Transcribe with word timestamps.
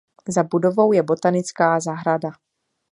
Za 0.27 0.43
budovou 0.43 0.91
je 0.93 1.03
botanická 1.03 1.79
zahrada. 1.79 2.29